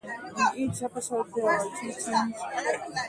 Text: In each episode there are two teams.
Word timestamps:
In 0.33 0.57
each 0.71 0.81
episode 0.81 1.27
there 1.35 1.47
are 1.47 1.63
two 1.79 1.93
teams. 1.93 2.33